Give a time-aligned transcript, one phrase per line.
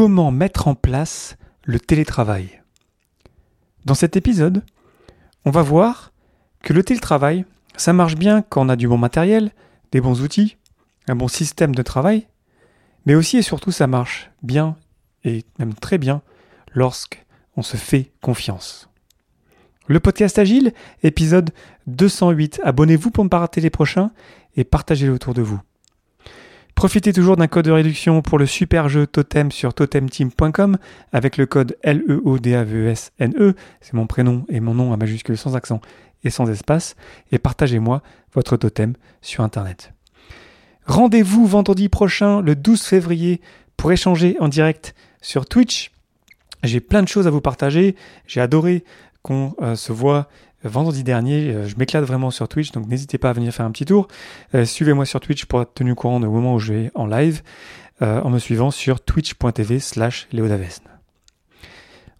[0.00, 2.62] comment mettre en place le télétravail.
[3.84, 4.64] Dans cet épisode,
[5.44, 6.14] on va voir
[6.62, 7.44] que le télétravail,
[7.76, 9.52] ça marche bien quand on a du bon matériel,
[9.92, 10.56] des bons outils,
[11.06, 12.28] un bon système de travail,
[13.04, 14.74] mais aussi et surtout ça marche bien
[15.24, 16.22] et même très bien
[16.72, 18.88] lorsqu'on se fait confiance.
[19.86, 20.72] Le podcast Agile,
[21.02, 21.50] épisode
[21.88, 22.62] 208.
[22.64, 24.12] Abonnez-vous pour ne pas rater les prochains
[24.56, 25.60] et partagez-le autour de vous.
[26.80, 30.78] Profitez toujours d'un code de réduction pour le super jeu Totem sur totemteam.com
[31.12, 33.54] avec le code LEODAVESNE, e.
[33.82, 35.82] c'est mon prénom et mon nom à majuscule sans accent
[36.24, 36.96] et sans espace,
[37.32, 38.02] et partagez-moi
[38.32, 39.92] votre totem sur Internet.
[40.86, 43.42] Rendez-vous vendredi prochain, le 12 février,
[43.76, 45.92] pour échanger en direct sur Twitch.
[46.64, 47.94] J'ai plein de choses à vous partager.
[48.26, 48.84] J'ai adoré
[49.20, 50.28] qu'on euh, se voit
[50.64, 51.52] vendredi dernier.
[51.52, 54.08] Euh, je m'éclate vraiment sur Twitch, donc n'hésitez pas à venir faire un petit tour.
[54.54, 57.06] Euh, suivez-moi sur Twitch pour être tenu au courant au moment où je vais en
[57.06, 57.42] live,
[58.00, 60.26] en me suivant sur twitch.tv slash.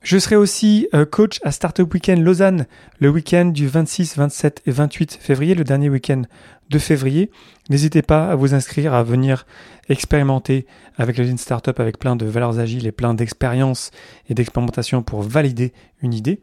[0.02, 2.66] Je serai aussi coach à Startup Weekend Lausanne
[2.98, 6.22] le week-end du 26, 27 et 28 février, le dernier week-end
[6.70, 7.30] de février.
[7.68, 9.46] N'hésitez pas à vous inscrire, à venir
[9.88, 10.66] expérimenter
[10.96, 13.90] avec la Startup avec plein de valeurs agiles et plein d'expériences
[14.28, 16.40] et d'expérimentation pour valider une idée.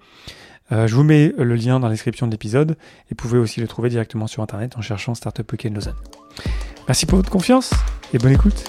[0.72, 3.62] Euh, je vous mets le lien dans la description de l'épisode et vous pouvez aussi
[3.62, 5.96] le trouver directement sur internet en cherchant Startup Weekend Lausanne.
[6.88, 7.72] Merci pour votre confiance
[8.14, 8.64] et bonne écoute.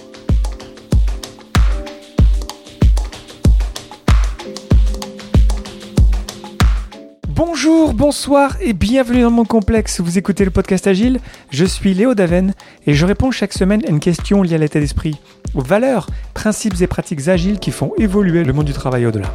[7.28, 10.00] Bonjour, bonsoir et bienvenue dans mon complexe.
[10.00, 11.20] Vous écoutez le podcast Agile.
[11.50, 12.52] Je suis Léo Daven
[12.86, 15.16] et je réponds chaque semaine à une question liée à l'état d'esprit,
[15.54, 19.32] aux valeurs, principes et pratiques agiles qui font évoluer le monde du travail au-delà.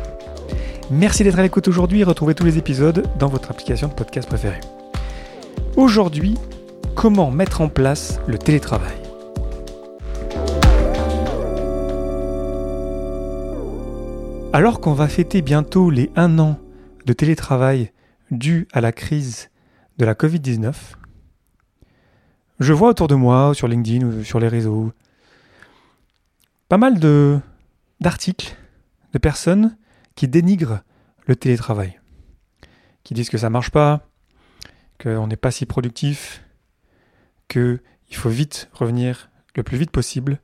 [0.92, 4.28] Merci d'être à l'écoute aujourd'hui et retrouvez tous les épisodes dans votre application de podcast
[4.28, 4.60] préférée.
[5.78, 6.38] Aujourd'hui,
[6.94, 8.94] comment mettre en place le télétravail?
[14.52, 16.60] Alors qu'on va fêter bientôt les 1 an
[17.06, 17.92] de télétravail
[18.30, 19.50] dû à la crise
[19.98, 20.74] de la Covid-19,
[22.60, 24.92] je vois autour de moi, sur LinkedIn ou sur les réseaux,
[26.68, 27.40] pas mal de
[28.02, 28.56] d'articles
[29.14, 29.78] de personnes
[30.16, 30.82] qui dénigrent
[31.26, 32.00] le télétravail,
[33.04, 34.10] qui disent que ça marche pas,
[35.02, 36.44] qu'on n'est pas si productif,
[37.48, 37.80] qu'il
[38.12, 40.40] faut vite revenir le plus vite possible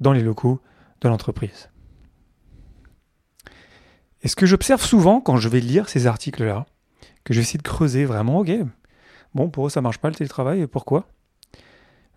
[0.00, 0.60] dans les locaux
[1.00, 1.70] de l'entreprise.
[4.22, 6.66] Et ce que j'observe souvent quand je vais lire ces articles-là,
[7.24, 8.50] que j'essaie de creuser vraiment, ok,
[9.34, 11.08] bon, pour eux ça marche pas le télétravail, pourquoi?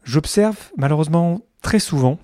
[0.03, 2.17] J'observe malheureusement très souvent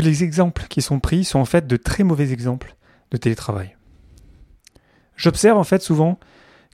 [0.00, 2.76] les exemples qui sont pris sont en fait de très mauvais exemples
[3.10, 3.76] de télétravail.
[5.16, 6.18] J'observe en fait souvent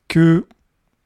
[0.08, 0.42] qu'il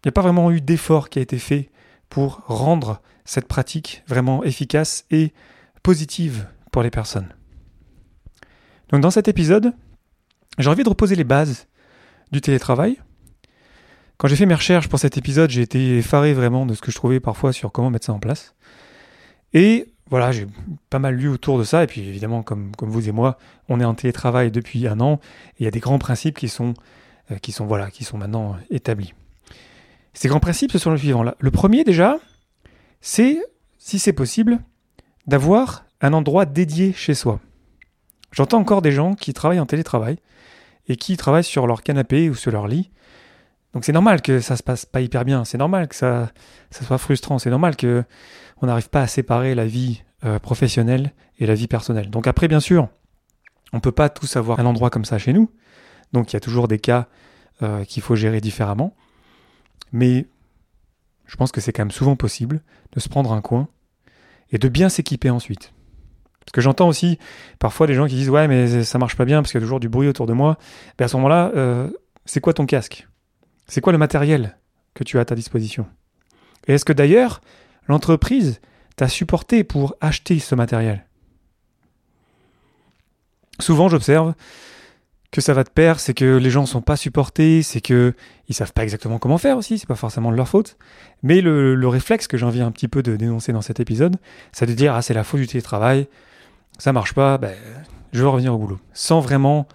[0.05, 1.71] n'y a pas vraiment eu d'effort qui a été fait
[2.09, 5.33] pour rendre cette pratique vraiment efficace et
[5.83, 7.29] positive pour les personnes.
[8.89, 9.75] Donc dans cet épisode,
[10.59, 11.69] j'ai envie de reposer les bases
[12.33, 12.99] du télétravail.
[14.17, 16.91] Quand j'ai fait mes recherches pour cet épisode, j'ai été effaré vraiment de ce que
[16.91, 18.55] je trouvais parfois sur comment mettre ça en place.
[19.53, 20.47] Et voilà, j'ai
[20.91, 21.85] pas mal lu autour de ça.
[21.85, 23.39] Et puis évidemment, comme, vous et moi,
[23.69, 25.21] on est en télétravail depuis un an.
[25.59, 26.75] Et il y a des grands principes qui sont,
[27.31, 29.15] euh, qui sont, voilà, qui sont maintenant établis.
[30.15, 31.23] Ces grands principes, ce sont le suivant.
[31.23, 31.37] Là.
[31.39, 32.19] Le premier déjà,
[33.01, 33.39] c'est,
[33.79, 34.61] si c'est possible,
[35.27, 37.41] d'avoir un endroit dédié chez soi.
[38.33, 40.19] J'entends encore des gens qui travaillent en télétravail
[40.89, 42.91] et qui travaillent sur leur canapé ou sur leur lit.
[43.75, 46.31] Donc c'est normal que ça se passe pas hyper bien, c'est normal que ça,
[46.71, 48.05] ça soit frustrant, c'est normal que
[48.61, 52.11] on n'arrive pas à séparer la vie euh, professionnelle et la vie personnelle.
[52.11, 52.89] Donc après, bien sûr,
[53.73, 55.51] on peut pas tous avoir un endroit comme ça chez nous.
[56.13, 57.09] Donc il y a toujours des cas
[57.63, 58.95] euh, qu'il faut gérer différemment.
[59.93, 60.27] Mais
[61.27, 62.63] je pense que c'est quand même souvent possible
[62.93, 63.69] de se prendre un coin
[64.51, 65.73] et de bien s'équiper ensuite.
[66.41, 67.19] Parce que j'entends aussi
[67.59, 69.67] parfois des gens qui disent ouais mais ça marche pas bien parce qu'il y a
[69.67, 70.57] toujours du bruit autour de moi.
[70.97, 71.91] Ben à ce moment-là, euh,
[72.25, 73.08] c'est quoi ton casque?
[73.69, 74.57] C'est quoi le matériel
[74.95, 75.87] que tu as à ta disposition?
[76.67, 77.41] Et est-ce que d'ailleurs
[77.87, 78.61] l'entreprise
[78.97, 81.05] t'a supporté pour acheter ce matériel?
[83.61, 84.35] Souvent, j'observe
[85.31, 88.15] que ça va de pair, c'est que les gens ne sont pas supportés, c'est que
[88.49, 90.79] ils savent pas exactement comment faire aussi, c'est pas forcément de leur faute.
[91.23, 94.17] Mais le, réflexe que j'ai envie un petit peu de dénoncer dans cet épisode,
[94.53, 96.09] c'est de dire ah c'est la faute du télétravail,
[96.79, 97.55] ça marche pas, ben
[98.13, 99.69] je veux revenir au boulot, sans vraiment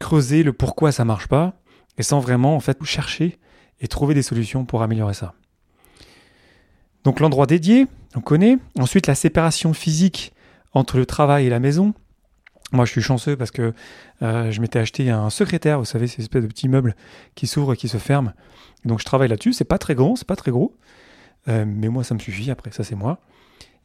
[0.00, 1.54] creuser le pourquoi ça marche pas
[1.98, 3.38] et sans vraiment en fait chercher
[3.80, 5.34] et trouver des solutions pour améliorer ça.
[7.04, 8.58] Donc l'endroit dédié, on connaît.
[8.78, 10.32] Ensuite, la séparation physique
[10.72, 11.94] entre le travail et la maison.
[12.72, 13.72] Moi, je suis chanceux parce que
[14.22, 16.96] euh, je m'étais acheté un secrétaire, vous savez, ces espèces de petits meubles
[17.34, 18.32] qui s'ouvrent et qui se ferment.
[18.84, 19.52] Donc je travaille là-dessus.
[19.52, 20.74] C'est pas très grand, c'est pas très gros,
[21.48, 22.50] euh, mais moi ça me suffit.
[22.50, 23.20] Après, ça c'est moi.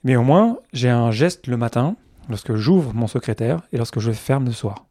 [0.04, 1.96] Mais au moins, j'ai un geste le matin
[2.28, 4.88] lorsque j'ouvre mon secrétaire et lorsque je ferme le soir.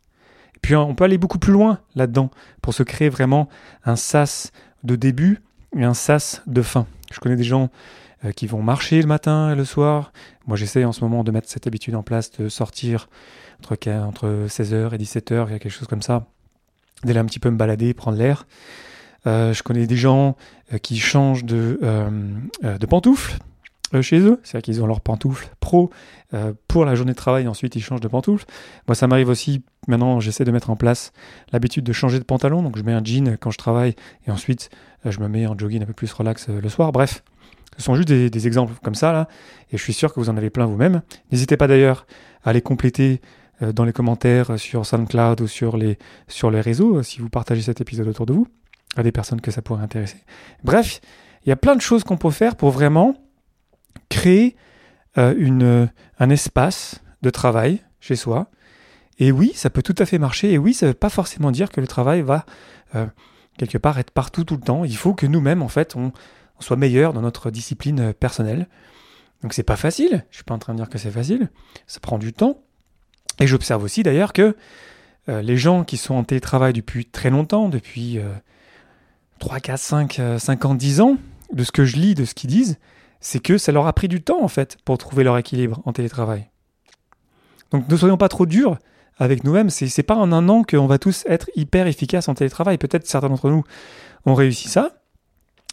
[0.63, 2.31] Puis on peut aller beaucoup plus loin là-dedans
[2.63, 3.49] pour se créer vraiment
[3.85, 4.53] un sas
[4.85, 5.41] de début
[5.77, 6.87] et un sas de fin.
[7.13, 7.71] Je connais des gens
[8.25, 10.13] euh, qui vont marcher le matin et le soir.
[10.47, 13.09] Moi j'essaie en ce moment de mettre cette habitude en place de sortir
[13.61, 16.27] entre, entre 16h et 17h, il y a quelque chose comme ça,
[17.05, 18.47] d'aller un petit peu me balader, prendre l'air.
[19.27, 20.37] Euh, je connais des gens
[20.73, 21.79] euh, qui changent de,
[22.63, 23.39] de pantoufles
[24.01, 25.91] chez eux, c'est-à-dire qu'ils ont leurs pantoufles pro
[26.69, 28.47] pour la journée de travail, ensuite ils changent de pantoufles.
[28.87, 31.13] Moi ça m'arrive aussi, maintenant j'essaie de mettre en place
[31.53, 33.95] l'habitude de changer de pantalon, donc je mets un jean quand je travaille
[34.27, 34.71] et ensuite
[35.05, 36.93] je me mets en jogging un peu plus relax le soir.
[36.93, 37.25] Bref,
[37.77, 39.29] ce sont juste des, exemples comme ça là,
[39.73, 41.03] et je suis sûr que vous en avez plein vous-même.
[41.33, 42.07] N'hésitez pas d'ailleurs
[42.45, 43.21] à les compléter
[43.61, 45.99] dans les commentaires sur SoundCloud ou sur les,
[46.29, 48.47] sur les réseaux si vous partagez cet épisode autour de vous,
[48.97, 50.19] à des personnes que ça pourrait intéresser.
[50.65, 51.01] Bref,
[51.45, 53.15] il y a plein de choses qu'on peut faire pour vraiment
[54.11, 54.57] créer
[55.17, 58.51] euh, une, un espace de travail chez soi.
[59.19, 60.53] Et oui, ça peut tout à fait marcher.
[60.53, 62.45] Et oui, ça ne veut pas forcément dire que le travail va
[62.95, 63.07] euh,
[63.57, 64.85] quelque part être partout tout le temps.
[64.85, 66.13] Il faut que nous-mêmes, en fait, on,
[66.59, 68.69] soit meilleurs dans notre discipline personnelle.
[69.43, 70.27] Donc c'est pas facile.
[70.31, 71.49] Je suis pas en train de dire que c'est facile.
[71.87, 72.63] Ça prend du temps.
[73.39, 74.55] Et j'observe aussi d'ailleurs que
[75.31, 78.19] euh, les gens qui sont en télétravail depuis très longtemps, depuis
[79.39, 81.17] 3, 4, 5, 5 ans, 10 ans,
[81.53, 82.79] de ce que je lis, de ce qu'ils disent,
[83.21, 85.93] c'est que ça leur a pris du temps en fait pour trouver leur équilibre en
[85.93, 86.49] télétravail.
[87.71, 88.79] Donc ne soyons pas trop durs
[89.19, 89.71] avec nous-mêmes.
[89.71, 92.79] C'est, c'est pas en un an qu'on va tous être hyper efficaces en télétravail.
[92.79, 93.65] Peut-être certains d'entre nous
[94.27, 94.91] ont réussi ça.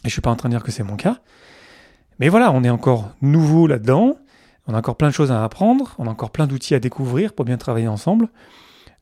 [0.04, 1.18] Et je suis pas en train de dire que c'est mon cas.
[2.20, 4.16] Mais voilà, on est encore nouveau là-dedans.
[4.66, 5.94] On a encore plein de choses à apprendre.
[5.98, 8.28] On a encore plein d'outils à découvrir pour bien travailler ensemble.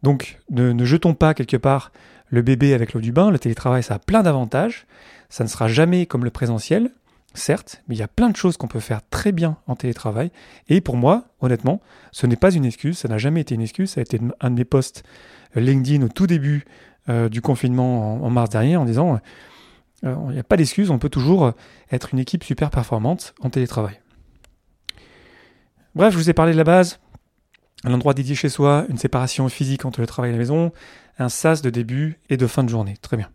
[0.02, 1.92] Donc ne, ne jetons pas quelque part
[2.28, 3.30] le bébé avec l'eau du bain.
[3.30, 4.86] Le télétravail, ça a plein d'avantages.
[5.28, 6.92] Ça ne sera jamais comme le présentiel
[7.36, 10.30] certes, mais il y a plein de choses qu'on peut faire très bien en télétravail.
[10.68, 11.80] Et pour moi, honnêtement,
[12.12, 14.50] ce n'est pas une excuse, ça n'a jamais été une excuse, ça a été un
[14.50, 15.04] de mes posts
[15.56, 16.64] euh, LinkedIn au tout début
[17.08, 19.20] euh, du confinement en, mars dernier en disant,
[20.04, 21.52] euh, il n'y a pas d'excuse, on peut toujours
[21.90, 24.00] être une équipe super performante en télétravail.
[25.94, 26.98] Bref, je vous ai parlé de la base,
[27.84, 30.72] un endroit dédié chez soi, une séparation physique entre le travail et la maison,
[31.18, 32.96] un sas de début et de fin de journée.
[33.00, 33.30] Très bien.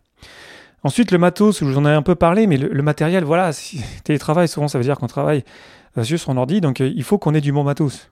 [0.84, 3.50] Ensuite, le matos, je vous en ai un peu parlé, mais le, matériel, voilà,
[4.04, 5.44] télétravail, souvent ça veut dire qu'on travaille
[5.96, 8.10] euh, sur son ordi, donc euh, il faut qu'on ait du bon matos.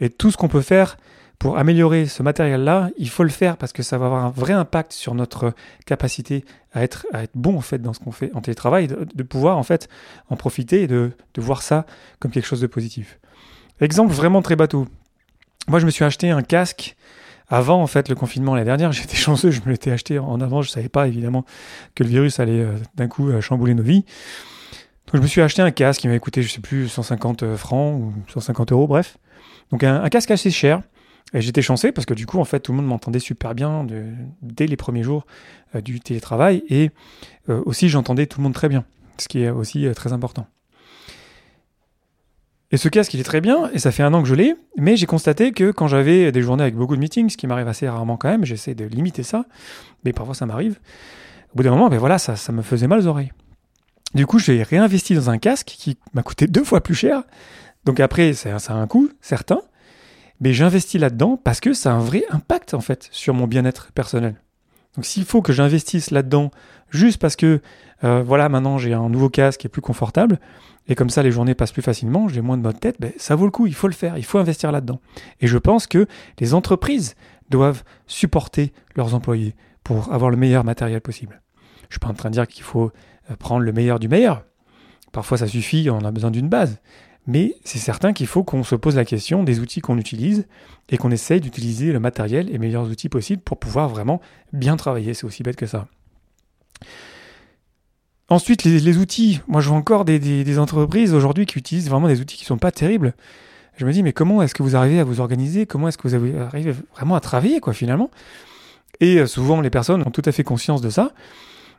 [0.00, 0.96] Et tout ce qu'on peut faire
[1.38, 4.54] pour améliorer ce matériel-là, il faut le faire parce que ça va avoir un vrai
[4.54, 5.52] impact sur notre
[5.84, 9.58] capacité à être, bon en fait dans ce qu'on fait en télétravail, de, de, pouvoir
[9.58, 9.88] en fait
[10.28, 11.86] en profiter et de, de voir ça
[12.20, 13.18] comme quelque chose de positif.
[13.80, 14.86] Exemple vraiment très bateau.
[15.68, 16.96] Moi, je me suis acheté un casque
[17.48, 20.62] avant, en fait, le confinement l'année dernière, j'étais chanceux, je me l'étais acheté en avant.
[20.62, 21.44] Je savais pas, évidemment,
[21.94, 24.04] que le virus allait euh, d'un coup euh, chambouler nos vies.
[25.06, 27.56] Donc, je me suis acheté un casque qui m'avait coûté, je sais plus, 150 euh,
[27.56, 29.18] francs ou 150 euros, bref.
[29.70, 30.82] Donc, un, casque assez cher.
[31.32, 33.84] Et j'étais chanceux parce que du coup, en fait, tout le monde m'entendait super bien
[34.42, 35.26] dès les premiers jours
[35.74, 36.62] du télétravail.
[36.70, 36.92] Et
[37.48, 38.84] aussi, j'entendais tout le monde très bien,
[39.18, 40.46] ce qui est aussi très important.
[42.72, 44.56] Et ce casque, il est très bien, et ça fait un an que je l'ai,
[44.76, 47.68] mais j'ai constaté que quand j'avais des journées avec beaucoup de meetings, ce qui m'arrive
[47.68, 49.44] assez rarement quand même, j'essaie de limiter ça,
[50.04, 50.80] mais parfois ça m'arrive,
[51.52, 53.32] au bout d'un moment, ben voilà, ça, ça me faisait mal aux oreilles.
[54.14, 57.22] Du coup, j'ai réinvesti dans un casque qui m'a coûté deux fois plus cher.
[57.84, 59.60] Donc après, ça, ça a un coût, certain,
[60.40, 63.92] mais j'investis là-dedans parce que ça a un vrai impact, en fait, sur mon bien-être
[63.92, 64.34] personnel.
[64.96, 66.50] Donc s'il faut que j'investisse là-dedans
[66.90, 67.60] juste parce que,
[68.04, 70.38] euh, voilà, maintenant j'ai un nouveau casque qui est plus confortable,
[70.88, 73.34] et comme ça les journées passent plus facilement, j'ai moins de de tête, ben, ça
[73.34, 75.00] vaut le coup, il faut le faire, il faut investir là-dedans.
[75.40, 76.06] Et je pense que
[76.38, 77.14] les entreprises
[77.50, 81.42] doivent supporter leurs employés pour avoir le meilleur matériel possible.
[81.88, 82.90] Je suis pas en train de dire qu'il faut
[83.30, 84.44] euh, prendre le meilleur du meilleur.
[85.12, 86.80] Parfois ça suffit, on a besoin d'une base.
[87.26, 90.46] Mais c'est certain qu'il faut qu'on se pose la question des outils qu'on utilise
[90.88, 94.20] et qu'on essaye d'utiliser le matériel et les meilleurs outils possibles pour pouvoir vraiment
[94.52, 95.12] bien travailler.
[95.12, 95.88] C'est aussi bête que ça.
[98.28, 99.40] Ensuite, les, outils.
[99.46, 102.58] Moi, je vois encore des, entreprises aujourd'hui qui utilisent vraiment des outils qui ne sont
[102.58, 103.14] pas terribles.
[103.76, 105.66] Je me dis, mais comment est-ce que vous arrivez à vous organiser?
[105.66, 108.10] Comment est-ce que vous arrivez vraiment à travailler, quoi, finalement?
[109.00, 111.12] Et euh, souvent, les personnes ont tout à fait conscience de ça.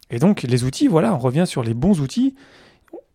[0.10, 2.36] Et donc, les outils, voilà, on revient sur les bons outils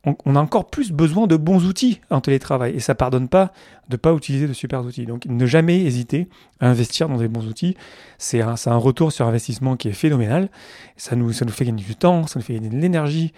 [0.04, 2.74] on, a encore plus besoin de bons outils en télétravail.
[2.74, 3.52] Et ça pardonne pas
[3.88, 5.06] de ne pas utiliser de super outils.
[5.06, 6.28] Donc ne jamais hésiter
[6.60, 7.76] à investir dans des bons outils.
[8.18, 10.50] C'est un, retour sur investissement qui est phénoménal.
[10.96, 13.32] Ça nous, fait gagner du temps, ça nous fait gagner de l'énergie,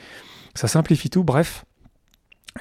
[0.55, 1.23] ça simplifie tout.
[1.23, 1.67] Bref,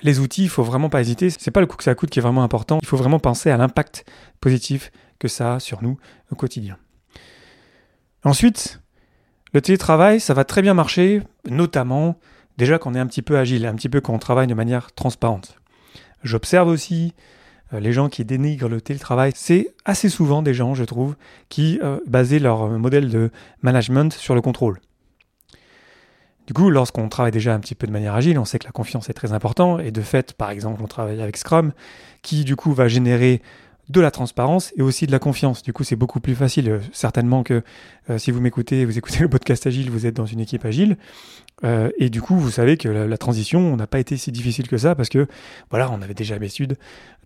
[0.01, 1.29] les outils, il faut vraiment pas hésiter.
[1.29, 2.79] C'est pas le coût que ça coûte qui est vraiment important.
[2.81, 4.05] Il faut vraiment penser à l'impact
[4.41, 5.97] positif que ça a sur nous
[6.29, 6.77] au quotidien.
[8.25, 8.81] Ensuite,
[9.53, 12.17] le télétravail, ça va très bien marcher, notamment
[12.57, 15.57] déjà qu'on est un petit peu agile, un petit peu qu'on travaille de manière transparente.
[16.23, 17.13] J'observe aussi
[17.73, 21.15] euh, les gens qui dénigrent le télétravail, c'est assez souvent des gens, je trouve,
[21.49, 23.31] qui euh, basaient leur modèle de
[23.61, 24.79] management sur le contrôle.
[26.45, 28.71] Du coup, lorsqu'on travaille déjà un petit peu de manière agile, on sait que la
[28.71, 29.79] confiance est très importante.
[29.81, 31.71] Et de fait, par exemple, on travaille avec Scrum,
[32.21, 33.41] qui du coup va générer
[33.89, 35.61] de la transparence et aussi de la confiance.
[35.61, 36.69] Du coup, c'est beaucoup plus facile.
[36.69, 37.63] Euh, certainement que
[38.09, 40.97] euh, si vous m'écoutez, vous écoutez le podcast Agile, vous êtes dans une équipe Agile.
[41.63, 44.77] Euh, et du coup, vous savez que la, transition n'a pas été si difficile que
[44.77, 45.27] ça parce que,
[45.69, 46.77] voilà, on avait déjà l'habitude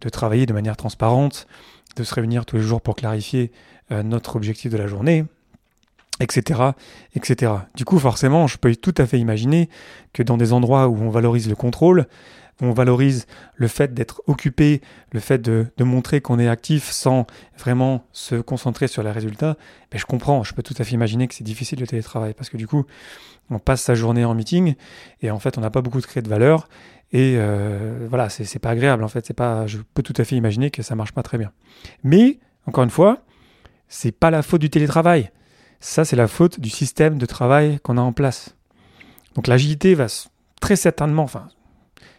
[0.02, 1.48] de travailler de manière transparente,
[1.96, 3.52] de se réunir tous les jours pour clarifier
[3.90, 5.24] notre objectif de la journée,
[6.20, 6.72] etc.,
[7.16, 7.54] etc.
[7.76, 9.70] Du coup, forcément, je peux tout à fait imaginer
[10.14, 12.06] que dans des endroits où on valorise le contrôle,
[12.62, 18.06] on valorise le fait d'être occupé, le fait de, montrer qu'on est actif sans vraiment
[18.12, 19.58] se concentrer sur les résultats,
[19.92, 22.50] ben je comprends, je peux tout à fait imaginer que c'est difficile le télétravail parce
[22.50, 22.86] que du coup,
[23.50, 24.76] on passe sa journée en meeting
[25.22, 26.68] et en fait, on n'a pas beaucoup de créé de valeur
[27.12, 29.26] et euh, voilà, c'est pas agréable en fait.
[29.26, 31.52] C'est pas, je peux tout à fait imaginer que ça marche pas très bien.
[32.04, 33.24] Mais encore une fois,
[33.88, 35.32] c'est pas la faute du télétravail.
[35.80, 38.56] Ça, c'est la faute du système de travail qu'on a en place.
[39.36, 40.08] Donc l'agilité va
[40.60, 41.48] très certainement, enfin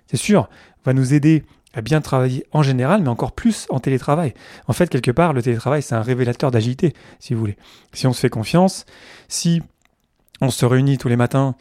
[0.09, 0.49] c'est sûr,
[0.85, 4.35] va nous aider à bien travailler en général, mais encore plus en télétravail.
[4.67, 7.57] En fait, quelque part, le télétravail, c'est un révélateur d'agilité, si vous voulez.
[7.93, 8.87] Si on se fait confiance,
[9.29, 9.63] si
[10.41, 11.55] on se réunit tous les matins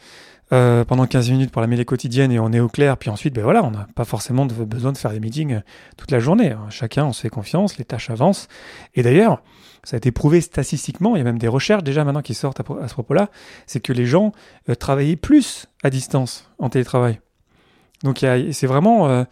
[0.52, 3.34] euh, pendant 15 minutes pour la mêlée quotidienne et on est au clair, puis ensuite,
[3.34, 5.60] ben voilà, on n'a pas forcément besoin de faire des meetings euh,
[5.98, 6.52] toute la journée.
[6.52, 6.66] Hein.
[6.70, 8.48] Chacun, on se fait confiance, les tâches avancent.
[8.94, 9.42] Et d'ailleurs,
[9.84, 12.60] ça a été prouvé statistiquement, il y a même des recherches déjà maintenant qui sortent
[12.60, 13.28] à, ce propos-là,
[13.66, 14.32] c'est que les gens
[14.68, 17.20] euh, travaillaient plus à distance en télétravail.
[18.02, 19.24] Donc c'est vraiment euh,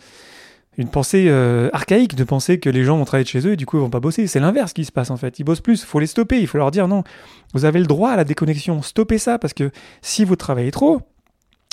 [0.77, 3.57] une pensée euh, archaïque de penser que les gens vont travailler de chez eux et
[3.57, 4.27] du coup ils vont pas bosser.
[4.27, 5.39] C'est l'inverse qui se passe en fait.
[5.39, 5.83] Ils bossent plus.
[5.83, 6.41] Il faut les stopper.
[6.41, 7.05] Il faut leur dire non.
[7.55, 8.83] Vous avez le droit à la déconnexion.
[8.83, 9.71] Stoppez ça parce que
[10.03, 11.01] si vous travaillez trop,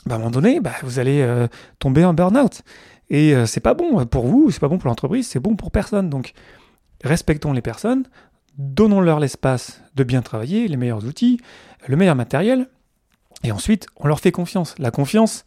[0.06, 1.48] bah, à un moment donné, bah, vous allez euh,
[1.80, 2.62] tomber en burn-out.
[3.10, 6.10] Et c'est pas bon pour vous, c'est pas bon pour l'entreprise, c'est bon pour personne.
[6.10, 6.34] Donc
[7.04, 8.06] respectons les personnes,
[8.58, 11.40] donnons-leur l'espace de bien travailler, les meilleurs outils,
[11.88, 12.70] le meilleur matériel,
[13.44, 14.74] et ensuite on leur fait confiance.
[14.80, 15.46] La confiance,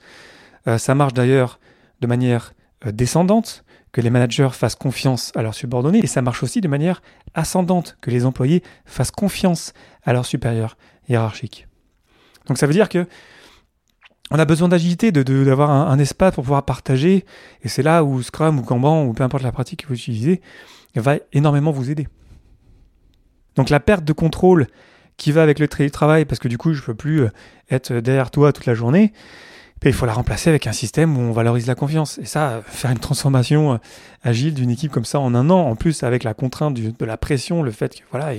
[0.68, 1.58] euh, ça marche d'ailleurs
[2.00, 2.54] de manière
[2.86, 6.68] euh, descendante, que les managers fassent confiance à leurs subordonnés, et ça marche aussi de
[6.68, 7.00] manière
[7.34, 10.76] ascendante, que les employés fassent confiance à leurs supérieurs
[11.08, 11.66] hiérarchiques.
[12.46, 13.06] Donc ça veut dire que
[14.30, 17.24] on a besoin d'agilité, d'avoir un, un, espace pour pouvoir partager,
[17.62, 20.42] et c'est là où Scrum ou Kanban, ou peu importe la pratique que vous utilisez,
[21.00, 22.08] va énormément vous aider.
[23.54, 24.66] Donc la perte de contrôle
[25.16, 27.30] qui va avec le télétravail, parce que du coup je ne peux plus euh,
[27.70, 29.12] être derrière toi toute la journée,
[29.84, 32.18] il faut la remplacer avec un système où on valorise la confiance.
[32.18, 33.76] Et ça, faire une transformation euh,
[34.22, 37.16] agile d'une équipe comme ça en un an, en plus avec la contrainte de la
[37.16, 38.32] pression, le fait que voilà,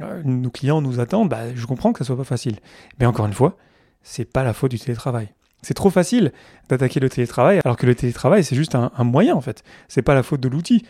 [0.00, 2.56] euh, nos clients nous attendent, bah, je comprends que ça soit pas facile.
[3.00, 3.56] Mais encore une fois,
[4.02, 5.28] c'est pas la faute du télétravail.
[5.62, 6.32] C'est trop facile
[6.68, 9.64] d'attaquer le télétravail, alors que le télétravail, c'est juste un, moyen en fait.
[9.88, 10.84] C'est pas la faute de l'outil.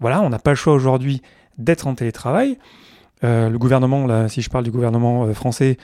[0.00, 1.20] Voilà, on n'a pas le choix aujourd'hui
[1.58, 2.58] d'être en télétravail.
[3.24, 5.76] Euh, le gouvernement, si je parle du gouvernement français,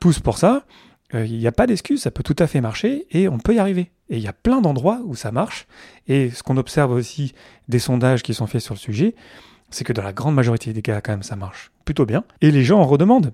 [0.00, 0.64] pousse pour ça.
[1.14, 3.54] Euh, il n'y a pas d'excuse, ça peut tout à fait marcher et on peut
[3.54, 3.90] y arriver.
[4.08, 5.66] Et il y a plein d'endroits où ça marche.
[6.08, 7.34] Et ce qu'on observe aussi
[7.68, 9.14] des sondages qui sont faits sur le sujet,
[9.70, 12.24] c'est que dans la grande majorité des cas, quand même, ça marche plutôt bien.
[12.40, 13.32] Et les gens en redemandent.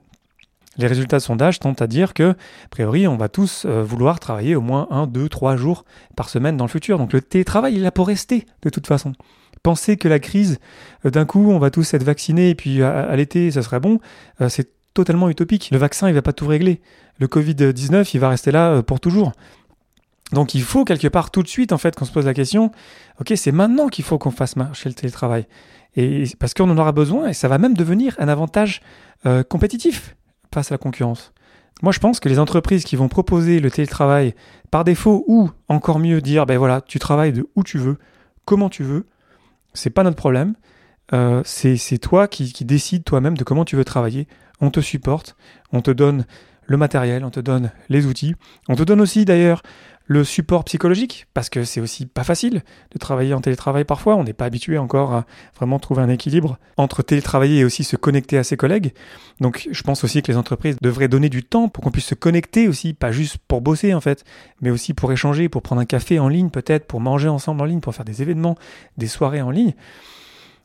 [0.79, 4.21] Les résultats de sondage tentent à dire que, a priori, on va tous euh, vouloir
[4.21, 6.99] travailler au moins un, deux, trois jours par semaine dans le futur.
[6.99, 9.13] Donc le télétravail, il est là pour rester, de toute façon.
[9.63, 10.59] Penser que la crise,
[11.07, 14.01] euh, d'un coup, on va tous être vaccinés et puis à, l'été, ça serait bon,
[14.49, 15.69] c'est totalement utopique.
[15.71, 16.81] Le vaccin, il va pas tout régler.
[17.19, 19.33] Le Covid-19, il va rester là euh, pour toujours.
[20.33, 22.73] Donc il faut quelque part tout de suite en fait qu'on se pose la question,
[23.21, 25.47] ok c'est maintenant qu'il faut qu'on fasse marcher le télétravail.
[25.95, 28.81] Et parce qu'on en aura besoin et ça va même devenir un avantage
[29.25, 30.17] euh, compétitif
[30.53, 31.33] face à la concurrence.
[31.81, 34.35] Moi je pense que les entreprises qui vont proposer le télétravail
[34.73, 37.99] par défaut ou encore mieux dire ben voilà tu travailles de où tu veux,
[38.45, 39.07] comment tu veux,
[39.75, 40.55] c'est pas notre problème.
[41.13, 44.27] Euh, c'est toi qui décides toi-même de comment tu veux travailler.
[44.61, 45.37] On te supporte,
[45.73, 46.25] on te donne
[46.67, 48.35] le matériel, on te donne les outils.
[48.69, 49.63] On te donne aussi d'ailleurs
[50.09, 54.15] le support psychologique, parce que c'est aussi pas facile de travailler en télétravail parfois.
[54.15, 57.97] On n'est pas habitué encore à vraiment trouver un équilibre entre télétravailler et aussi se
[57.97, 58.95] connecter à ses collègues.
[59.41, 62.15] Donc je pense aussi que les entreprises devraient donner du temps pour qu'on puisse se
[62.15, 64.25] connecter aussi, pas juste pour bosser en fait,
[64.61, 67.65] mais aussi pour échanger, pour prendre un café en ligne peut-être, pour manger ensemble en
[67.65, 68.57] ligne, pour faire des événements,
[68.97, 69.75] des soirées en ligne.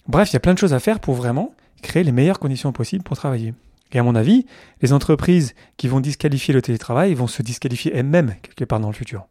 [0.07, 2.71] Bref, il y a plein de choses à faire pour vraiment créer les meilleures conditions
[2.71, 3.55] possibles pour travailler.
[3.91, 4.45] Et à mon avis,
[4.81, 8.93] les entreprises qui vont disqualifier le télétravail vont se disqualifier elles-mêmes quelque part dans le
[8.93, 9.27] futur.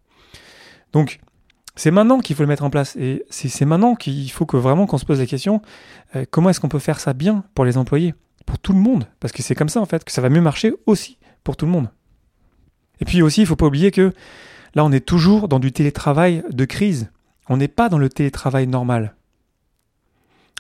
[0.92, 1.20] Donc,
[1.76, 2.96] c'est maintenant qu'il faut le mettre en place.
[2.96, 5.62] Et c'est maintenant qu'il faut que vraiment qu'on se pose la question,
[6.14, 8.14] euh, comment est-ce qu'on peut faire ça bien pour les employés,
[8.44, 9.06] pour tout le monde?
[9.18, 11.66] Parce que c'est comme ça en fait que ça va mieux marcher aussi pour tout
[11.66, 11.88] le monde.
[13.00, 14.12] Et puis aussi, il ne faut pas oublier que
[14.74, 17.10] là, on est toujours dans du télétravail de crise.
[17.48, 19.14] On n'est pas dans le télétravail normal.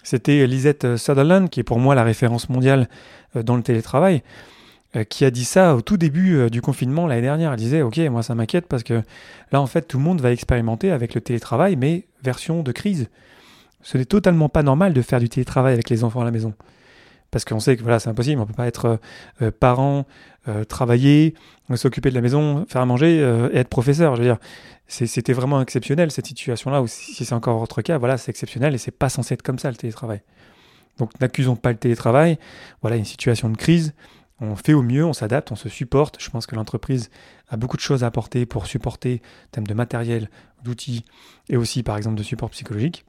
[0.02, 2.88] C'était Lisette Sutherland, qui est pour moi la référence mondiale
[3.34, 4.22] dans le télétravail,
[5.08, 7.52] qui a dit ça au tout début du confinement l'année dernière.
[7.52, 9.02] Elle disait, OK, moi ça m'inquiète parce que
[9.52, 13.08] là, en fait, tout le monde va expérimenter avec le télétravail, mais version de crise.
[13.82, 16.54] Ce n'est totalement pas normal de faire du télétravail avec les enfants à la maison.
[17.30, 18.98] Parce qu'on sait que voilà, c'est impossible, on ne peut pas être
[19.40, 20.06] euh, parent,
[20.48, 21.34] euh, travailler,
[21.76, 24.16] s'occuper de la maison, faire à manger euh, et être professeur.
[24.16, 24.38] Je veux dire,
[24.88, 28.78] c'était vraiment exceptionnel cette situation-là, ou si c'est encore votre cas, voilà, c'est exceptionnel et
[28.78, 30.22] c'est pas censé être comme ça le télétravail.
[30.98, 32.38] Donc n'accusons pas le télétravail,
[32.82, 33.94] voilà une situation de crise,
[34.40, 36.16] on fait au mieux, on s'adapte, on se supporte.
[36.20, 37.10] Je pense que l'entreprise
[37.48, 40.28] a beaucoup de choses à apporter pour supporter en termes de matériel,
[40.64, 41.04] d'outils
[41.48, 43.04] et aussi par exemple de support psychologique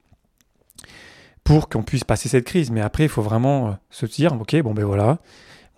[1.44, 2.70] pour qu'on puisse passer cette crise.
[2.70, 5.18] Mais après, il faut vraiment euh, se dire, ok, bon ben voilà,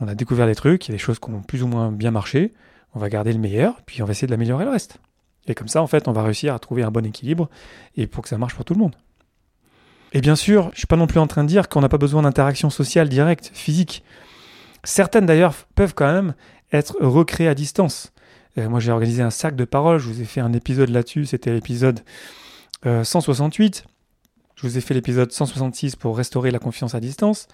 [0.01, 1.93] on a découvert des trucs, il y a des choses qui ont plus ou moins
[1.93, 2.53] bien marché,
[2.95, 4.99] on va garder le meilleur, puis on va essayer de l'améliorer le reste.
[5.47, 7.51] Et comme ça, en fait, on va réussir à trouver un bon équilibre
[7.97, 8.97] et pour que ça marche pour tout le monde.
[10.13, 11.89] Et bien sûr, je ne suis pas non plus en train de dire qu'on n'a
[11.89, 14.05] pas besoin d'interaction sociale directe, physique.
[14.85, 16.35] Certaines d'ailleurs peuvent quand même
[16.73, 18.13] être recréées à distance.
[18.59, 21.27] Euh, moi, j'ai organisé un cercle de parole, je vous ai fait un épisode là-dessus,
[21.27, 22.01] c'était l'épisode
[22.85, 23.87] 168.
[24.65, 27.49] Je vous ai fait l'épisode 166 pour restaurer la confiance à distance.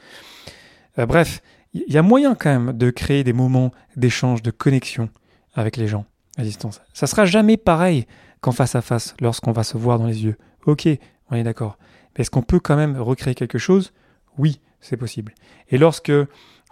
[0.97, 1.43] Euh, bref,
[1.75, 5.09] il y a moyen quand même de créer des moments d'échange, de connexion
[5.55, 6.05] avec les gens
[6.37, 6.81] à distance.
[6.95, 8.07] Ça sera jamais pareil
[8.41, 10.37] qu'en face à face, lorsqu'on va se voir dans les yeux.
[10.67, 10.89] Ok,
[11.33, 11.79] on est d'accord.
[12.15, 13.93] Mais est-ce qu'on peut quand même recréer quelque chose?
[14.39, 15.35] Oui, c'est possible.
[15.69, 16.13] Et lorsque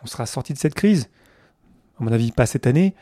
[0.04, 1.10] on sera sorti de cette crise,
[1.98, 2.94] à mon avis pas cette année,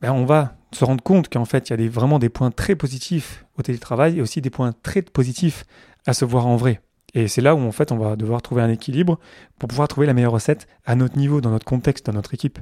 [0.00, 2.74] ben on va se rendre compte qu'en fait il y a vraiment des points très
[2.74, 5.64] positifs au télétravail et aussi des points très positifs
[6.06, 6.80] à se voir en vrai.
[7.14, 9.18] Et c'est là où en fait on va devoir trouver un équilibre
[9.58, 12.58] pour pouvoir trouver la meilleure recette à notre niveau, dans notre contexte, dans notre équipe.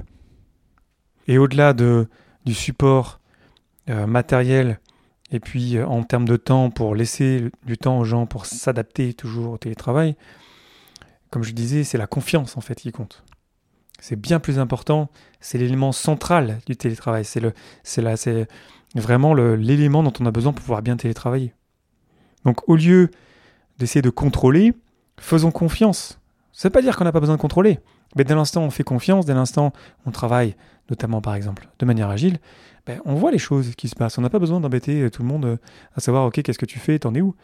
[1.27, 2.07] Et au-delà de,
[2.45, 3.19] du support
[3.89, 4.79] euh, matériel
[5.31, 9.13] et puis euh, en termes de temps pour laisser du temps aux gens pour s'adapter
[9.13, 10.15] toujours au télétravail,
[11.29, 13.23] comme je disais, c'est la confiance en fait qui compte.
[14.01, 18.47] C'est bien plus important, c'est l'élément central du télétravail, c'est
[18.95, 21.53] vraiment l'élément dont on a besoin pour pouvoir bien télétravailler.
[22.43, 23.11] Donc au lieu
[23.77, 24.73] d'essayer de contrôler,
[25.17, 26.19] faisons confiance.
[26.51, 27.79] Ça ne veut pas dire qu'on n'a pas besoin de contrôler,
[28.15, 29.73] mais dès l'instant on fait confiance, dès l'instant
[30.05, 30.55] on travaille,
[30.89, 32.39] notamment par exemple de manière agile,
[32.85, 34.17] ben, on voit les choses qui se passent.
[34.17, 35.57] On n'a pas besoin d'embêter tout le monde euh,
[35.95, 37.35] à savoir, ok, qu'est-ce que tu fais, t'en es où?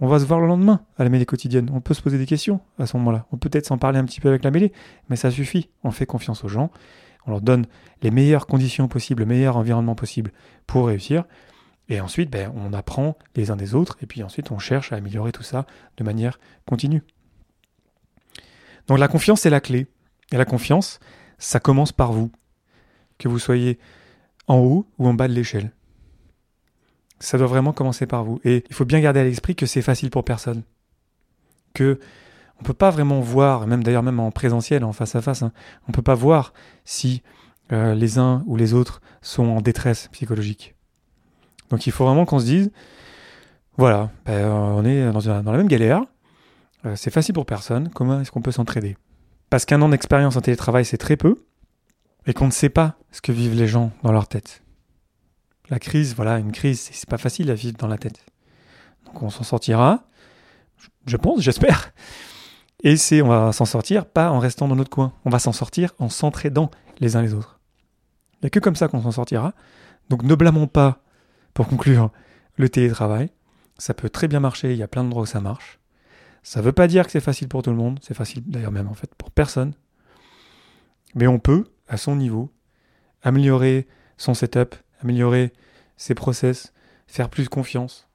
[0.00, 1.70] On va se voir le lendemain à la mêlée quotidienne.
[1.72, 3.26] On peut se poser des questions à ce moment-là.
[3.30, 4.72] On peut peut-être s'en parler un petit peu avec la mêlée,
[5.08, 5.70] mais ça suffit.
[5.84, 6.72] On fait confiance aux gens.
[7.26, 7.66] On leur donne
[8.02, 10.32] les meilleures conditions possibles, le meilleur environnement possible
[10.66, 11.24] pour réussir.
[11.88, 14.96] Et ensuite, ben, on apprend les uns des autres, et puis ensuite on cherche à
[14.96, 17.02] améliorer tout ça de manière continue.
[18.88, 19.86] Donc la confiance, c'est la clé.
[20.32, 21.00] Et la confiance,
[21.38, 22.30] ça commence par vous.
[23.18, 23.78] Que vous soyez
[24.46, 25.72] en haut ou en bas de l'échelle.
[27.20, 28.40] Ça doit vraiment commencer par vous.
[28.44, 30.62] Et il faut bien garder à l'esprit que c'est facile pour personne.
[31.74, 31.98] Que
[32.58, 35.42] on ne peut pas vraiment voir, même d'ailleurs même en présentiel, en face à face,
[35.42, 35.52] hein,
[35.86, 36.52] on ne peut pas voir
[36.84, 37.22] si
[37.72, 40.74] euh, les uns ou les autres sont en détresse psychologique.
[41.70, 42.70] Donc il faut vraiment qu'on se dise,
[43.76, 46.02] voilà, ben, on est dans, la même galère,
[46.84, 48.96] euh, c'est facile pour personne, comment est-ce qu'on peut s'entraider?
[49.50, 51.36] Parce qu'un an d'expérience en télétravail, c'est très peu,
[52.26, 54.62] et qu'on ne sait pas ce que vivent les gens dans leur tête.
[55.70, 58.24] La crise, voilà, une crise, c'est pas facile à vivre dans la tête.
[59.06, 60.04] Donc on s'en sortira,
[61.06, 61.92] je pense, j'espère.
[62.82, 65.52] Et c'est, on va s'en sortir pas en restant dans notre coin, on va s'en
[65.52, 67.58] sortir en s'entraidant les uns les autres.
[68.34, 69.52] Il n'y a que comme ça qu'on s'en sortira.
[70.10, 71.02] Donc ne blâmons pas
[71.58, 72.12] pour conclure,
[72.54, 73.30] le télétravail,
[73.78, 75.80] ça peut très bien marcher, il y a plein d'endroits où ça marche.
[76.44, 78.70] Ça ne veut pas dire que c'est facile pour tout le monde, c'est facile d'ailleurs
[78.70, 79.74] même en fait pour personne.
[81.16, 82.52] Mais on peut, à son niveau,
[83.24, 85.52] améliorer son setup, améliorer
[85.96, 86.72] ses process,
[87.08, 88.06] faire plus confiance.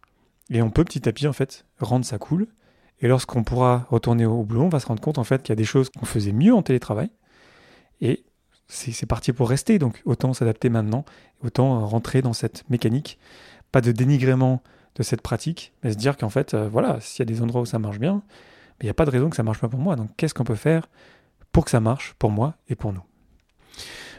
[0.49, 2.47] Et on peut petit à petit en fait rendre ça cool.
[3.01, 5.51] Et lorsqu'on pourra retourner au boulot, on va se rendre compte en fait qu'il y
[5.51, 7.09] a des choses qu'on faisait mieux en télétravail.
[7.99, 8.23] Et
[8.67, 11.05] c'est parti pour rester, donc autant s'adapter maintenant,
[11.43, 13.19] autant rentrer dans cette mécanique.
[13.71, 14.61] Pas de dénigrement
[14.95, 17.61] de cette pratique, mais se dire qu'en fait, euh, voilà, s'il y a des endroits
[17.61, 18.21] où ça marche bien,
[18.81, 19.95] il n'y a pas de raison que ça marche pas pour moi.
[19.95, 20.87] Donc qu'est-ce qu'on peut faire
[21.51, 23.03] pour que ça marche pour moi et pour nous?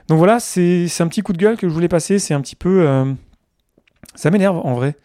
[0.09, 2.19] Donc voilà, c'est un petit coup de gueule que je voulais passer.
[2.19, 2.87] C'est un petit peu.
[2.87, 3.13] Euh,
[4.15, 4.97] ça m'énerve en vrai.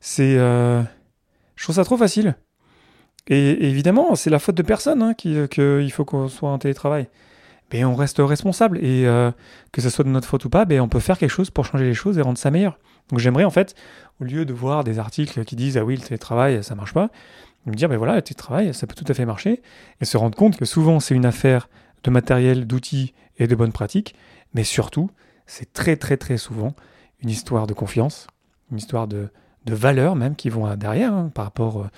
[0.00, 0.36] C'est.
[0.38, 0.82] Euh,
[1.56, 2.36] je trouve ça trop facile.
[3.26, 7.08] Et, évidemment, c'est la faute de personne hein, qu'il faut qu'on soit en télétravail
[7.70, 8.78] ben, on reste responsable.
[8.78, 9.30] Et euh,
[9.72, 11.64] que ce soit de notre faute ou pas, ben, on peut faire quelque chose pour
[11.64, 12.78] changer les choses et rendre ça meilleur.
[13.10, 13.74] Donc j'aimerais en fait,
[14.20, 17.10] au lieu de voir des articles qui disent ah oui le télétravail ça marche pas,
[17.66, 19.62] me dire ben voilà le télétravail ça peut tout à fait marcher
[20.00, 21.68] et se rendre compte que souvent c'est une affaire
[22.04, 24.14] de matériel, d'outils et de bonnes pratiques,
[24.54, 25.10] mais surtout
[25.46, 26.74] c'est très très très souvent
[27.20, 28.26] une histoire de confiance,
[28.70, 29.28] une histoire de,
[29.64, 31.88] de valeurs même qui vont derrière hein, par rapport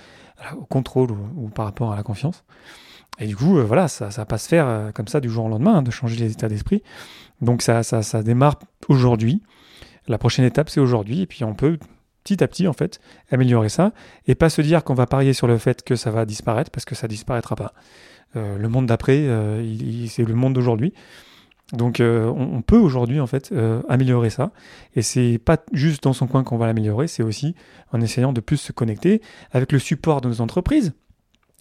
[0.57, 2.43] au contrôle ou, par rapport à la confiance.
[3.19, 5.49] Et du coup, voilà, ça ne va pas se faire comme ça du jour au
[5.49, 6.81] lendemain, hein, de changer les états d'esprit.
[7.41, 8.55] Donc ça, ça, ça démarre
[8.87, 9.41] aujourd'hui.
[10.07, 11.21] La prochaine étape, c'est aujourd'hui.
[11.21, 11.77] Et puis on peut
[12.23, 12.99] petit à petit, en fait,
[13.31, 13.91] améliorer ça.
[14.27, 16.85] Et pas se dire qu'on va parier sur le fait que ça va disparaître, parce
[16.85, 17.73] que ça disparaîtra pas.
[18.35, 20.93] Euh, le monde d'après, euh, c'est le monde d'aujourd'hui.
[21.73, 23.53] Donc euh, on, peut aujourd'hui en fait
[23.87, 24.51] améliorer ça
[24.97, 27.55] et c'est pas juste dans son coin qu'on va l'améliorer, c'est aussi
[27.93, 29.21] en essayant de plus se connecter
[29.51, 30.91] avec le support de nos entreprises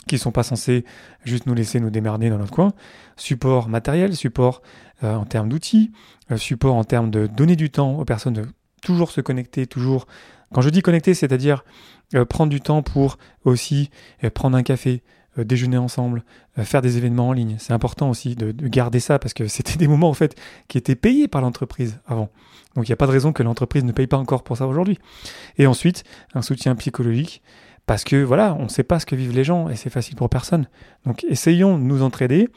[0.06, 0.84] qui sont pas censés
[1.24, 2.72] juste nous laisser nous démerder dans notre coin,
[3.16, 4.62] support matériel, support
[5.02, 5.92] en termes d'outils,
[6.36, 8.46] support en termes de donner du temps aux personnes de
[8.82, 10.06] toujours se connecter, toujours
[10.52, 11.64] quand je dis connecter, c'est-à-dire
[12.28, 13.90] prendre du temps pour aussi
[14.34, 15.02] prendre un café,
[15.38, 16.24] euh, déjeuner ensemble,
[16.58, 17.54] euh, faire des événements en ligne.
[17.60, 20.36] C'est important aussi de, garder ça parce que c'était des moments en fait
[20.66, 22.30] qui étaient payés par l'entreprise avant.
[22.74, 24.66] Donc il n'y a pas de raison que l'entreprise ne paye pas encore pour ça
[24.66, 24.98] aujourd'hui.
[25.56, 26.02] Et ensuite,
[26.34, 27.42] un soutien psychologique
[27.90, 30.14] parce que voilà, on ne sait pas ce que vivent les gens et c'est facile
[30.14, 30.68] pour personne.
[31.04, 32.48] Donc essayons de nous entraider,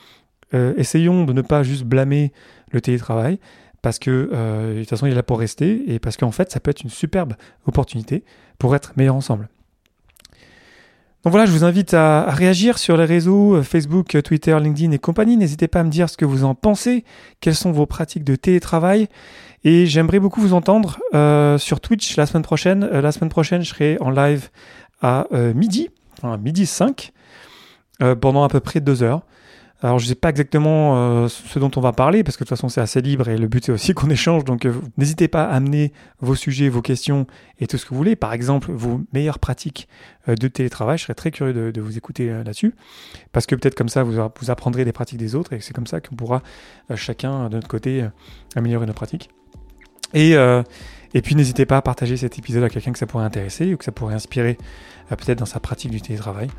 [0.54, 2.32] euh, essayons de ne pas juste blâmer
[2.72, 3.39] le télétravail
[3.82, 4.30] parce que
[4.76, 6.84] de toute façon il est là pour rester et parce qu'en fait ça peut être
[6.84, 7.34] une superbe
[7.65, 8.24] opportunité
[8.60, 9.50] pour être meilleur ensemble.
[11.24, 15.00] Donc voilà, je vous invite à, réagir sur les réseaux euh, Facebook, Twitter, LinkedIn et
[15.00, 15.38] compagnie.
[15.38, 17.06] N'hésitez pas à me dire ce que vous en pensez,
[17.39, 19.08] quelles sont vos pratiques de télétravail.
[19.63, 22.84] Et j'aimerais beaucoup vous entendre euh, sur Twitch la semaine prochaine.
[22.84, 24.50] Euh, la semaine prochaine, je serai en live
[25.03, 27.11] à midi, enfin midi 5,
[28.19, 29.21] pendant à peu près deux heures.
[29.83, 32.47] Alors je ne sais pas exactement euh, ce dont on va parler, parce que de
[32.47, 35.27] toute façon c'est assez libre et le but c'est aussi qu'on échange, donc euh, n'hésitez
[35.27, 37.27] pas à amener vos sujets, vos questions
[37.59, 38.15] et tout ce que vous voulez.
[38.15, 39.89] Par exemple, vos meilleures pratiques
[40.29, 42.73] euh, de télétravail, je serais très curieux de, vous écouter là-dessus,
[43.33, 45.87] parce que peut-être comme ça vous, vous, apprendrez des pratiques des autres et c'est comme
[45.87, 46.41] ça qu'on pourra
[46.95, 48.07] chacun de notre côté
[48.55, 49.29] améliorer nos pratiques.
[50.13, 50.37] Et,
[51.13, 53.78] et puis n'hésitez pas à partager cet épisode à quelqu'un que ça pourrait intéresser ou
[53.78, 54.58] que ça pourrait inspirer
[55.10, 56.49] peut-être dans sa pratique du télétravail.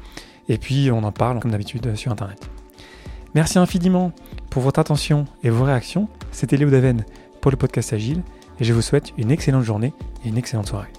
[0.49, 2.49] Et puis on en parle comme d'habitude sur Internet.
[3.35, 4.12] Merci infiniment
[4.51, 6.09] pour votre attention et vos réactions.
[6.31, 7.05] C'était Léo Daven
[7.40, 8.23] pour le podcast Agile
[8.61, 9.93] et je vous souhaite une excellente journée
[10.25, 10.93] et une excellente soirée.